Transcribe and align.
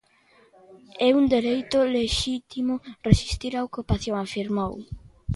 "É 1.07 1.09
un 1.19 1.25
dereito 1.35 1.77
lexítimo 1.97 2.73
resistir 3.09 3.53
a 3.55 3.65
ocupación", 3.69 4.15
afirmou. 4.19 4.73